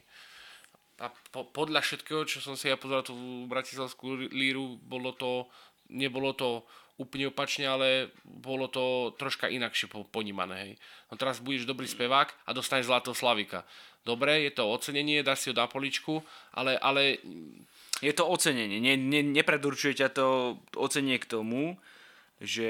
[1.01, 3.15] A po, podľa všetkého, čo som si ja pozeral tú
[3.49, 5.49] bratislavskú líru, bolo to,
[5.89, 6.67] nebolo to
[7.01, 10.73] úplne opačne, ale bolo to troška inakšie ponímané, hej.
[11.09, 13.65] No teraz budeš dobrý spevák a dostaneš Zlatého Slavika.
[14.03, 16.21] Dobre, je to ocenenie, dáš si ho na poličku,
[16.53, 17.17] ale, ale
[18.03, 18.83] je to ocenenie.
[18.83, 21.79] Ne, ne, nepredurčuje ťa to ocenenie k tomu,
[22.43, 22.67] že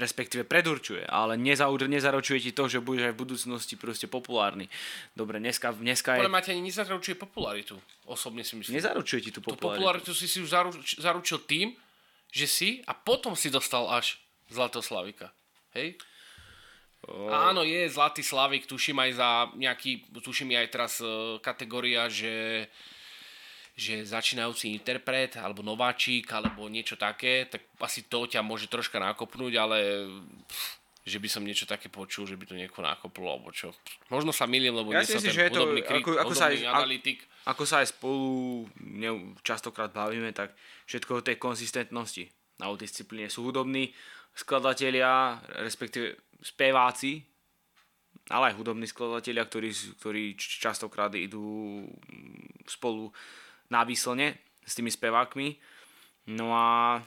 [0.00, 4.72] respektíve predurčuje, ale nezaur, nezaručuje ti to, že budeš aj v budúcnosti proste populárny.
[5.12, 6.24] Dobre, dneska, dneska je...
[6.24, 7.76] Podľa mňa nezaručuje popularitu,
[8.08, 8.80] osobne si myslím.
[8.80, 9.60] Nezaručuje ti tú popularitu.
[9.60, 11.76] Tú popularitu si si už zaruč, zaručil tým,
[12.34, 14.18] že si a potom si dostal až
[14.50, 15.30] Zlatého Slavika.
[15.78, 15.94] Hej?
[17.06, 17.30] Oh.
[17.30, 22.66] Áno, je Zlatý Slavik, tuším aj za nejaký, tuším aj teraz uh, kategória, že
[23.74, 29.52] že začínajúci interpret alebo nováčik alebo niečo také, tak asi to ťa môže troška nakopnúť,
[29.58, 29.78] ale
[31.04, 33.76] že by som niečo také počul, že by to nieko nakoplo, alebo čo.
[34.08, 36.64] Možno sa milím, lebo ja nie som ten že to, krik, ako, ako sa aj,
[36.64, 37.28] analytik.
[37.44, 40.56] Ako sa aj spolu ne, častokrát bavíme, tak
[40.88, 42.32] všetko o tej konzistentnosti.
[42.56, 43.92] Na disciplíne sú hudobní
[44.32, 47.20] skladatelia, respektíve speváci,
[48.32, 51.84] ale aj hudobní skladatelia, ktorí, ktorí častokrát idú
[52.64, 53.12] spolu
[53.68, 55.60] na výslne s tými spevákmi.
[56.32, 57.04] No a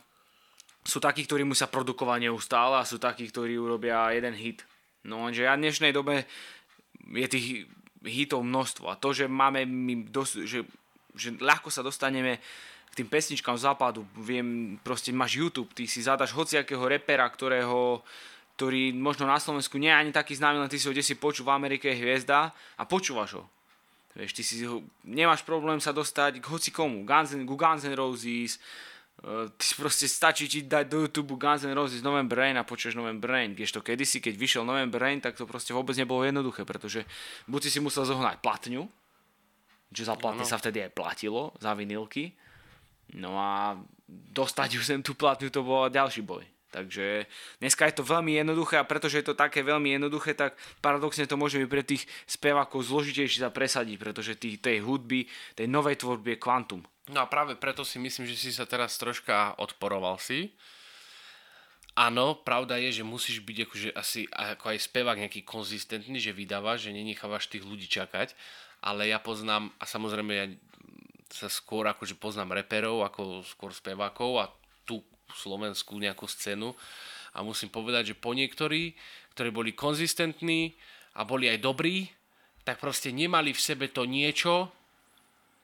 [0.87, 4.63] sú takí, ktorí musia produkovať neustále a sú takí, ktorí urobia jeden hit.
[5.03, 6.23] No lenže ja v dnešnej dobe
[7.11, 7.47] je tých
[8.07, 10.63] hitov množstvo a to, že máme my dos- že,
[11.11, 12.39] že ľahko sa dostaneme
[12.87, 17.99] k tým pesničkám západu, viem, proste máš YouTube, ty si zadaš hociakého repera, ktorého
[18.57, 21.45] ktorý možno na Slovensku nie je ani taký známy, len ty si ho si počul
[21.45, 23.45] v Amerike hviezda a počúvaš ho.
[24.17, 24.65] Vieš, ty si
[25.05, 28.57] nemáš problém sa dostať k hoci komu, Guns N', Guns N' Roses,
[29.57, 32.93] ty si proste stačí ti dať do YouTube Guns N' Roses November Rain a počuješ
[32.93, 33.57] November Rain.
[33.57, 37.01] Vieš to kedysi, keď vyšiel November Rain, tak to proste vôbec nebolo jednoduché, pretože
[37.49, 38.85] buď si si musel zohnať platňu,
[39.89, 42.37] že za platne no, sa vtedy aj platilo, za vinilky,
[43.17, 46.45] no a dostať už sem tú platňu to bol ďalší boj.
[46.67, 47.25] Takže
[47.63, 51.39] dneska je to veľmi jednoduché a pretože je to také veľmi jednoduché, tak paradoxne to
[51.39, 55.25] môže byť pre tých spevákov zložitejšie sa presadiť, pretože tých, tej hudby,
[55.55, 56.81] tej novej tvorby je kvantum.
[57.07, 60.51] No a práve preto si myslím, že si sa teraz troška odporoval si.
[61.97, 66.85] Áno, pravda je, že musíš byť akože asi ako aj spevák nejaký konzistentný, že vydávaš,
[66.85, 68.37] že nenechávaš tých ľudí čakať,
[68.85, 70.45] ale ja poznám, a samozrejme ja
[71.33, 74.45] sa skôr akože poznám reperov ako skôr spevákov a
[74.85, 75.01] tú
[75.33, 76.77] slovenskú nejakú scénu
[77.33, 78.93] a musím povedať, že po niektorí,
[79.33, 80.77] ktorí boli konzistentní
[81.17, 82.13] a boli aj dobrí,
[82.61, 84.69] tak proste nemali v sebe to niečo,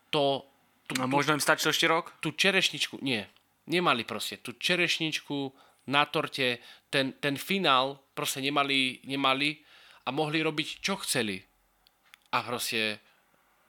[0.10, 0.50] to...
[0.84, 2.12] Tú, A možno im stačil ešte rok?
[2.20, 3.24] tú čerešničku, nie,
[3.72, 5.56] nemali proste tú čerešničku
[5.88, 6.60] na torte,
[6.92, 9.64] ten, ten finál proste nemali, nemali
[10.04, 11.40] a mohli robiť čo chceli.
[12.36, 13.00] A proste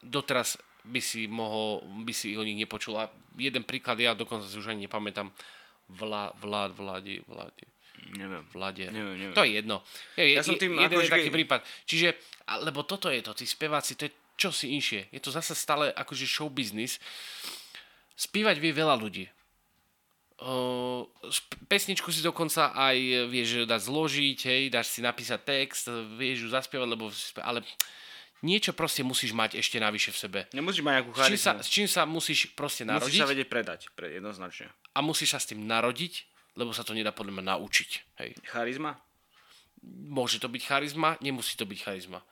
[0.02, 2.98] doteraz by si mohol, by si o nich nepočul.
[2.98, 5.30] A jeden príklad, ja dokonca si už ani nepamätám,
[5.84, 7.68] Vla, Vlad, Vladi, Vladi,
[8.16, 8.44] Neviem.
[8.52, 8.88] Vlade.
[8.92, 9.36] Neviem, neviem.
[9.36, 9.76] To je jedno.
[10.16, 11.60] Je, Ja je, som tým jeden akože je taký prípad.
[11.88, 12.08] Čiže,
[12.60, 15.06] lebo toto je to, tí speváci, to je čo si inšie.
[15.14, 16.98] Je to zase stále akože show business.
[18.14, 19.26] Spívať vie veľa ľudí.
[20.34, 21.06] Uh,
[21.70, 25.86] pesničku si dokonca aj vieš dať zložiť, hej, dáš si napísať text,
[26.18, 27.06] vieš ju zaspievať, lebo,
[27.38, 27.62] ale
[28.42, 30.40] niečo proste musíš mať ešte navyše v sebe.
[30.50, 31.62] Nemusíš mať nejakú S čím, sa, charizmu.
[31.62, 34.66] s čím sa musíš proste Musíš narodiť sa vedieť predať, pre, jednoznačne.
[34.74, 36.26] a musíš sa s tým narodiť,
[36.58, 37.90] lebo sa to nedá podľa mňa naučiť.
[38.18, 38.30] Hej.
[38.50, 38.98] Charizma?
[39.86, 42.26] Môže to byť charizma, nemusí to byť charizma.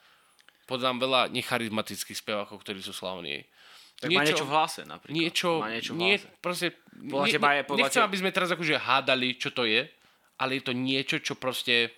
[0.73, 3.45] Podám veľa necharizmatických spevákov, ktorí sú slavní.
[4.01, 5.15] Tak má niečo v hlase napríklad.
[5.15, 6.41] Niečo, Má niečo v nie, hlase.
[6.41, 9.63] proste, Podľa nie, teba je- podľa nechcem, teba- aby sme teraz akože hádali, čo to
[9.65, 9.85] je,
[10.37, 11.93] ale je to niečo, čo proste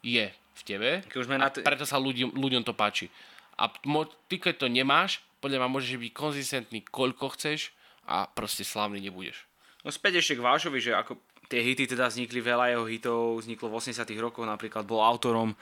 [0.00, 3.10] je v tebe Keď už a na t- preto sa ľuďom, ľuďom to páči.
[3.56, 8.62] A mo, ty, keď to nemáš, podľa mňa môžeš byť konzistentný koľko chceš a proste
[8.62, 9.44] slávny nebudeš.
[9.80, 11.16] No späť ešte k Vášovi, že ako
[11.46, 15.52] tie hity teda vznikli, veľa jeho hitov vzniklo v 80 rokoch, napríklad bol autorom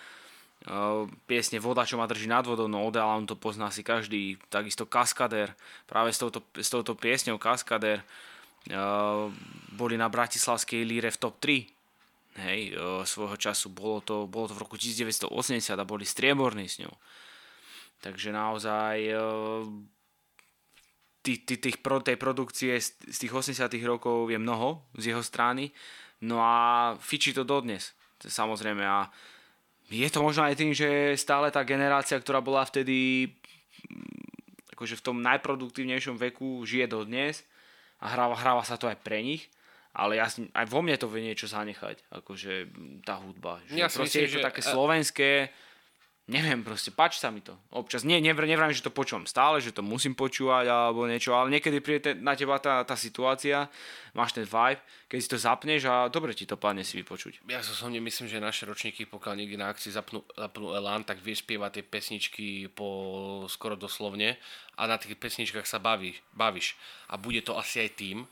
[1.25, 5.55] piesne Voda, čo ma drží nad vodou, no Odealan to pozná si každý, takisto Kaskader,
[5.87, 9.31] práve s touto, s touto piesňou Kaskader uh,
[9.73, 14.55] boli na Bratislavskej líre v top 3 hej, uh, svojho času, bolo to, bolo to
[14.59, 15.31] v roku 1980
[15.79, 16.95] a boli strieborní s ňou.
[18.03, 19.63] Takže naozaj uh,
[21.23, 25.71] tý, tý, tých, pro, tej produkcie z, tých 80 rokov je mnoho z jeho strany,
[26.27, 28.83] no a fičí to dodnes, samozrejme.
[28.83, 29.07] A
[29.89, 33.29] je to možno aj tým, že stále tá generácia, ktorá bola vtedy
[33.89, 37.43] mm, akože v tom najproduktívnejšom veku, žije dodnes
[37.99, 39.49] a hráva, hráva sa to aj pre nich,
[39.91, 43.59] ale ja, aj vo mne to vie niečo zanechať, akože mm, tá hudba.
[43.67, 45.31] Že Ja proste myslím, je to že- také slovenské,
[46.29, 47.57] neviem, proste páči sa mi to.
[47.73, 51.49] Občas, nie, nevr, nevrám, že to počúvam stále, že to musím počúvať alebo niečo, ale
[51.57, 53.73] niekedy príde te, na teba tá, tá situácia,
[54.13, 57.49] máš ten vibe, keď si to zapneš a dobre ti to padne si vypočuť.
[57.49, 61.25] Ja so som myslím, že naše ročníky, pokiaľ niekde na akcii zapnú, zapnú Elán, tak
[61.25, 64.37] vie spievať tie pesničky po skoro doslovne
[64.77, 66.77] a na tých pesničkách sa baví, bavíš.
[67.09, 68.29] A bude to asi aj tým,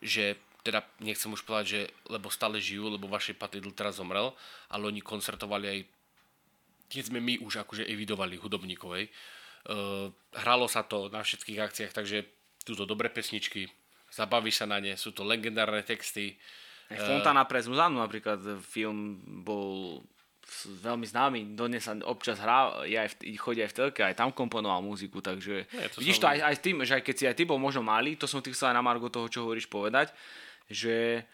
[0.00, 4.32] že teda nechcem už povedať, že lebo stále žijú, lebo vašej Patidl teraz zomrel,
[4.72, 5.78] ale oni koncertovali aj
[6.94, 9.06] keď sme my už akože evidovali hudobníkov, hej.
[10.38, 12.22] Hralo sa to na všetkých akciách, takže
[12.62, 13.66] sú to dobré pesničky,
[14.14, 16.38] zabavíš sa na ne, sú to legendárne texty,
[16.84, 20.04] Fontana pre Zuzanu napríklad film bol
[20.84, 24.28] veľmi známy, dodnes sa občas hrá, je aj v, chodí aj v telke, aj tam
[24.28, 27.36] komponoval muziku, takže Je to vidíš to aj, aj tým, že aj keď si aj
[27.40, 30.12] ty bol možno malý, to som ti chcel aj na Margo toho, čo hovoríš povedať,
[30.68, 31.24] že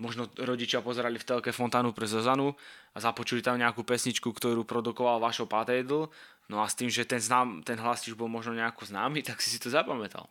[0.00, 2.56] možno rodičia pozerali v telke Fontánu pre Zuzanu
[2.90, 6.08] a započuli tam nejakú pesničku, ktorú produkoval Vašo Patejdl,
[6.48, 9.38] no a s tým, že ten, znám, ten hlas už bol možno nejako známy, tak
[9.44, 10.26] si si to zapamätal.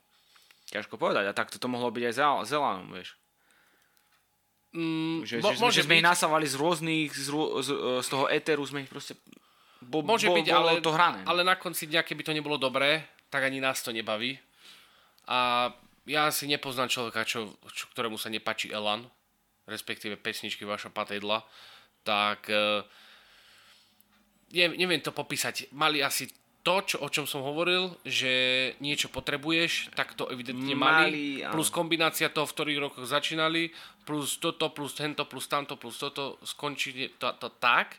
[0.69, 3.13] Ťažko povedať, a takto to mohlo byť aj s Zelanom, vieš.
[4.69, 7.69] Mm, Že, mo- že, môže že sme ich nasávali z rôznych, z, rô- z,
[8.05, 9.17] z toho éteru sme ich proste...
[9.81, 11.23] Bo, Môže bo, byť, ale, to hrané.
[11.25, 13.01] ale na konci dňa, keby to nebolo dobré,
[13.31, 14.35] tak ani nás to nebaví.
[15.25, 15.71] A
[16.05, 19.07] ja si nepoznám človeka, čo, čo, ktorému sa nepačí Elan,
[19.69, 21.45] respektíve pesničky vaša Patejdla,
[22.01, 22.83] tak e,
[24.57, 25.69] ne, neviem to popísať.
[25.77, 26.27] Mali asi
[26.59, 28.29] to, čo, o čom som hovoril, že
[28.83, 31.07] niečo potrebuješ, tak to evidentne mali.
[31.07, 31.55] Mali, áno.
[31.55, 33.71] plus kombinácia toho, v ktorých rokoch začínali,
[34.03, 37.95] plus toto, plus tento, plus tamto, plus toto, skončí to, to tak,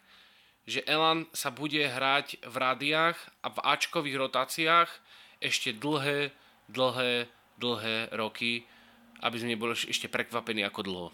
[0.69, 4.91] že Elan sa bude hrať v rádiách a v Ačkových rotáciách
[5.41, 6.31] ešte dlhé,
[6.69, 8.69] dlhé, dlhé roky,
[9.25, 11.09] aby sme neboli ešte prekvapení ako dlho.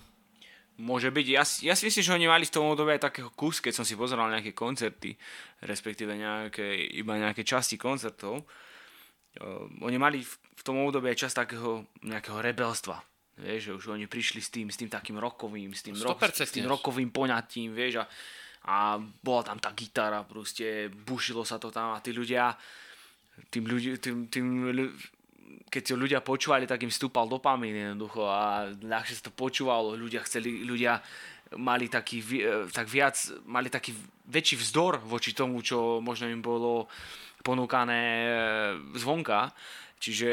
[0.77, 1.27] Môže byť.
[1.33, 3.81] Ja, si- ja si myslím, že oni mali v tom období aj takého kus, keď
[3.81, 5.17] som si pozeral nejaké koncerty,
[5.65, 6.69] respektíve nejaké,
[7.01, 8.45] iba nejaké časti koncertov.
[9.37, 13.01] Uh, oni mali v, v tom období aj čas takého nejakého rebelstva.
[13.37, 16.45] Vieš, že už oni prišli s tým, s tým takým rokovým, s tým, rock, 100%.
[16.49, 18.05] s tým rokovým poňatím, vieš, a,
[18.65, 22.57] a bola tam tá gitara, proste bušilo sa to tam a tí ľudia,
[23.53, 24.45] tým ľudí, tým, tým,
[25.71, 30.23] keď ho ľudia počúvali, tak im stúpal dopamín jednoducho a ľahšie sa to počúvalo, ľudia
[30.25, 30.99] chceli, ľudia
[31.55, 33.15] mali taký, e, tak viac,
[33.47, 33.95] mali taký
[34.27, 36.91] väčší vzdor voči tomu, čo možno im bolo
[37.47, 38.33] ponúkané e,
[38.99, 39.55] zvonka.
[39.97, 40.31] Čiže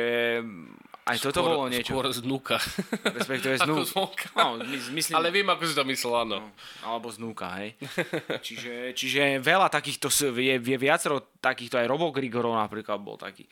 [1.03, 1.91] aj toto Skôr- bolo niečo.
[1.91, 2.57] Skôr znúka.
[3.03, 3.75] Respektíve Ako znú...
[3.83, 4.27] zvonka.
[4.39, 6.37] No, my- myslím, Ale viem, ako si to myslel, áno.
[6.79, 7.75] alebo znúka, hej.
[8.45, 10.07] čiže, čiže veľa takýchto,
[10.39, 13.43] je, je viacero takýchto, aj Robo Grigorov napríklad bol taký.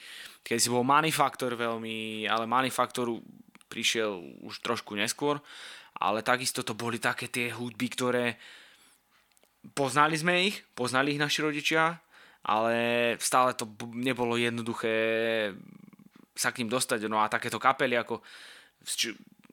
[0.48, 3.12] Keď si bol Manifaktor veľmi, ale Manifaktor
[3.68, 5.40] prišiel už trošku neskôr,
[6.00, 8.26] ale takisto to boli také tie hudby, ktoré
[9.76, 12.00] poznali sme ich, poznali ich naši rodičia,
[12.42, 12.76] ale
[13.22, 14.96] stále to nebolo jednoduché
[16.42, 17.06] sa k ním dostať.
[17.06, 18.26] No a takéto kapely ako,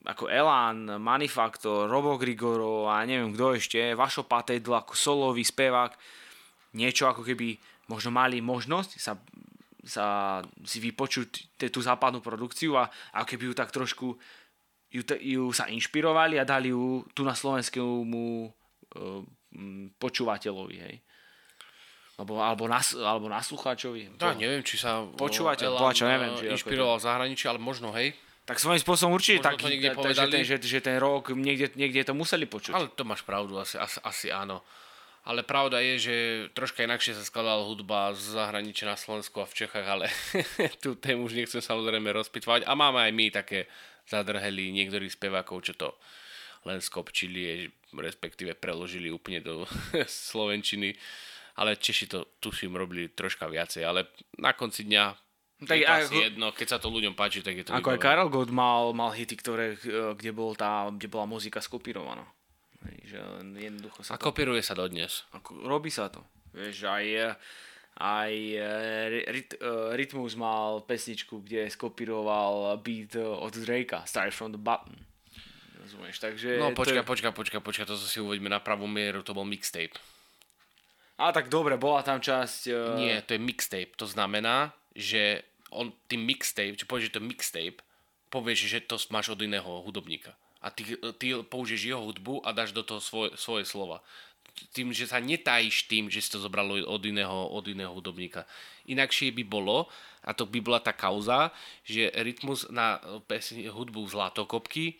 [0.08, 5.92] ako Elan, Manifaktor, Robo Grigoro a neviem kto ešte, Vašo Patedl ako solový spevák,
[6.80, 7.60] niečo ako keby
[7.92, 9.12] možno mali možnosť sa,
[9.84, 10.06] sa
[10.64, 14.16] si vypočuť tú západnú produkciu a ako keby ju tak trošku
[14.88, 19.20] ju, ju sa inšpirovali a dali ju tu na slovenskému uh,
[19.96, 20.96] počúvateľovi, hej.
[22.18, 24.18] Alebo, alebo, nas, alebo naslucháčovi.
[24.18, 28.10] Ja neviem, či sa Počúvateľ, čo neviem, eh, či inšpiroval v zahraničí, ale možno, hej.
[28.42, 30.30] Tak svojím spôsobom určite Možno tak, to niekde že, povedali.
[30.32, 32.74] ten, že, že ten rok niekde, niekde to museli počuť.
[32.74, 34.64] Ale to máš pravdu, asi, asi, asi áno.
[35.28, 36.14] Ale pravda je, že
[36.56, 40.08] troška inakšie sa skladala hudba z zahraničia na Slovensku a v Čechách, ale
[40.82, 42.64] tú tému už nechcem samozrejme rozpitvať.
[42.64, 43.68] A máme aj my také
[44.08, 45.92] zadrheli niektorých spevákov, čo to
[46.64, 49.68] len skopčili, respektíve preložili úplne do
[50.32, 50.96] slovenčiny.
[51.58, 54.06] Ale Češi to tuším robili troška viacej, ale
[54.38, 55.04] na konci dňa
[55.58, 57.74] Tak je to aj asi ako- jedno, keď sa to ľuďom páči, tak je to
[57.74, 58.04] Ako aj vybavené.
[58.06, 62.22] Karel Gott mal, mal hity, ktoré, eh, kde, bol tá, kde bola muzika skopírovaná.
[63.02, 63.18] Že
[63.58, 65.26] jednoducho sa A kopíruje sa dodnes.
[65.34, 66.22] Ako, robí sa to.
[66.54, 67.34] Vieš, aj, eh,
[67.98, 69.50] aj eh, ryt,
[69.98, 74.94] Rytmus mal pesničku, kde skopíroval beat od Drakea, Start from the Button.
[75.74, 76.54] Rozumieš, takže...
[76.54, 79.42] No to počka, je- počka, počka, počka, to si uveďme na pravú mieru, to bol
[79.42, 79.98] mixtape.
[81.18, 82.70] A tak dobre, bola tam časť...
[82.70, 83.98] eh, Nie, to je mixtape.
[83.98, 85.42] To znamená, že
[85.74, 87.78] on tým mixtape, či povieš, že to je mixtape,
[88.30, 90.32] povieš, že to máš od iného hudobníka.
[90.62, 94.02] A ty, ty použiješ jeho hudbu a dáš do toho svoje, svoje slova.
[94.74, 98.42] Tým, že sa netajíš tým, že si to zobralo od iného, od iného hudobníka.
[98.90, 99.86] Inakšie by bolo,
[100.26, 101.54] a to by bola tá kauza,
[101.86, 102.98] že rytmus na
[103.70, 104.98] hudbu Zlatokopky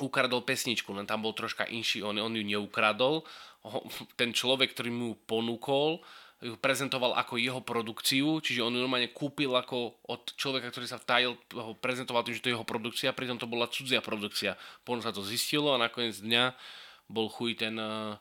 [0.00, 3.26] ukradol pesničku, len tam bol troška inší, on, on ju neukradol.
[4.20, 6.00] Ten človek, ktorý mu ju ponúkol,
[6.38, 11.02] ju prezentoval ako jeho produkciu, čiže on ju normálne kúpil ako od človeka, ktorý sa
[11.02, 14.54] vtajil, ho prezentoval tým, že to je jeho produkcia, pritom to bola cudzia produkcia.
[14.86, 16.54] Potom sa to zistilo a nakoniec dňa
[17.10, 18.14] bol chuj ten uh,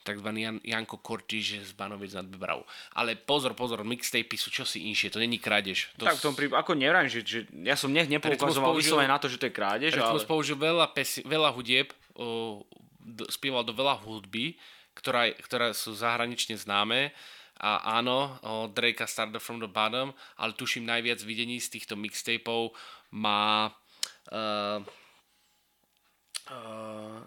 [0.00, 0.28] tzv.
[0.32, 2.64] Jan, Janko Kortiž z Banoviec nad Bebravou.
[2.96, 5.92] Ale pozor, pozor, mixtapy sú čosi inšie, to není krádež.
[6.00, 9.20] To Tak v tom prípade, ako neviem, že, že ja som nech nepoukazoval vyslovene na
[9.20, 10.30] to, že to je krádež, Rytmus ale...
[10.30, 12.64] použil veľa, pesi, veľa hudieb, o,
[13.00, 14.56] d- spieval do veľa hudby,
[14.96, 17.12] ktorá, ktoré sú zahranične známe.
[17.60, 22.72] A áno, o, Drake Started from the Bottom, ale tuším najviac videní z týchto mixtapeov
[23.12, 23.68] má
[24.32, 24.80] uh,
[26.48, 27.20] uh,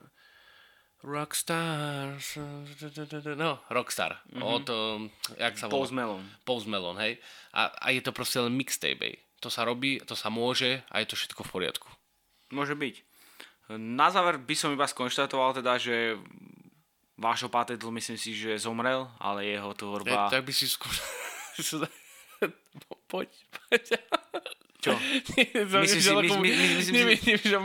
[1.04, 2.16] Rockstar,
[3.36, 4.40] no, Rockstar, mm-hmm.
[4.40, 5.84] od, um, jak sa volá?
[5.84, 6.28] Post Malone.
[6.48, 7.14] Post Malone, hej.
[7.52, 9.16] A, a je to proste len mixtape, hej.
[9.44, 11.92] To sa robí, to sa môže a je to všetko v poriadku.
[12.56, 12.96] Môže byť.
[13.76, 16.16] Na záver by som iba skonštatoval teda, že
[17.20, 20.32] Vášo Patedl myslím si, že zomrel, ale jeho tvorba...
[20.32, 20.96] E, tak by si skôr...
[23.12, 24.00] poď, poď.
[24.84, 24.92] Čo?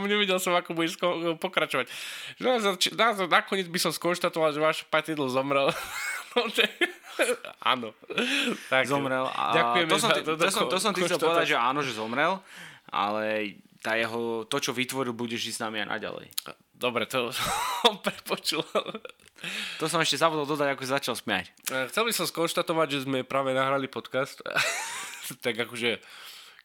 [0.07, 1.91] Nevidel, som, ako budeš sko- pokračovať.
[3.27, 5.75] Nakoniec by som skonštatoval, že váš patidl zomrel.
[6.29, 6.61] No, to
[7.73, 7.89] Áno.
[8.69, 9.25] Tak, zomrel.
[9.33, 11.81] A Ďakujeme to, som, za ti- to, som, to som ti chcel povedať, že áno,
[11.81, 12.37] že zomrel,
[12.85, 16.27] ale tá jeho, to, čo vytvoril, bude žiť s nami aj naďalej.
[16.77, 18.61] Dobre, to som prepočul.
[19.79, 21.51] To som ešte zabudol dodať, ako začal smiať.
[21.91, 24.43] Chcel by som skonštatovať, že sme práve nahrali podcast.
[25.43, 25.99] tak akože,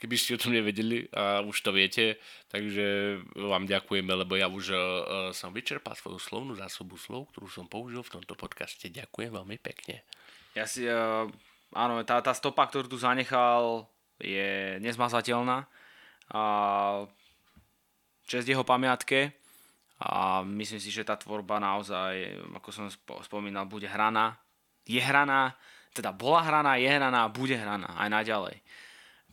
[0.05, 2.21] keby ste o tom nevedeli a už to viete,
[2.53, 4.81] takže vám ďakujeme, lebo ja už uh,
[5.33, 8.93] som vyčerpal svoju slovnú zásobu slov, ktorú som použil v tomto podcaste.
[8.93, 10.05] Ďakujem veľmi pekne.
[10.53, 11.25] Ja si, uh,
[11.73, 13.89] áno, tá, tá stopa, ktorú tu zanechal,
[14.21, 15.65] je nezmazateľná.
[16.37, 16.43] A
[18.29, 19.33] čest jeho pamiatke
[20.05, 24.37] a myslím si, že tá tvorba naozaj, ako som spo- spomínal, bude hraná.
[24.85, 25.57] Je hraná,
[25.97, 28.61] teda bola hraná, je hraná a bude hraná aj naďalej.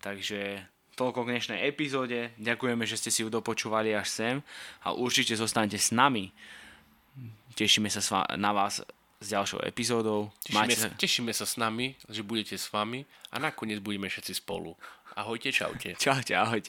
[0.02, 0.66] Takže
[0.98, 2.34] toľko k dnešnej epizóde.
[2.42, 4.36] Ďakujeme, že ste si ju dopočúvali až sem
[4.82, 6.34] a určite zostanete s nami.
[7.54, 8.02] Tešíme sa
[8.36, 8.82] na vás
[9.22, 10.34] s ďalšou epizódou.
[10.42, 14.74] Tešíme sa, tešíme sa s nami, že budete s vami a nakoniec budeme všetci spolu.
[15.14, 15.94] Ahojte, čaute.
[16.00, 16.60] Čaute, ahojte.